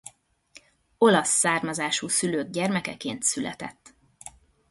Olasz 0.97 1.29
származású 1.29 2.07
szülők 2.07 2.49
gyermekeként 2.49 3.23
született. 3.23 3.93